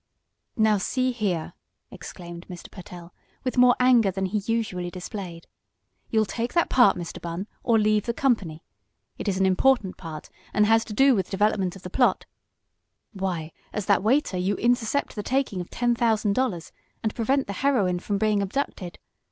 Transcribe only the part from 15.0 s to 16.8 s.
the taking of ten thousand dollars,